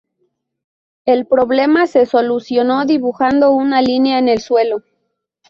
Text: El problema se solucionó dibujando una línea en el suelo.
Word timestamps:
El 1.05 1.27
problema 1.27 1.85
se 1.85 2.07
solucionó 2.07 2.85
dibujando 2.85 3.51
una 3.51 3.83
línea 3.83 4.17
en 4.17 4.29
el 4.29 4.39
suelo. 4.39 4.81